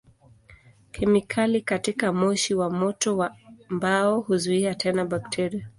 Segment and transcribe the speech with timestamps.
[0.91, 3.35] Kemikali katika moshi wa moto wa
[3.69, 5.69] mbao huzuia tena bakteria.